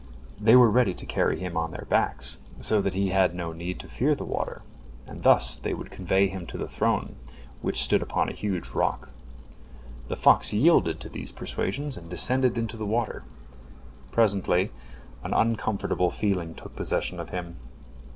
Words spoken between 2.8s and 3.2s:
that he